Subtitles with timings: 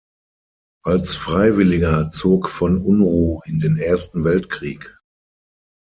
[0.83, 4.97] Als Freiwilliger zog von Unruh in den Ersten Weltkrieg.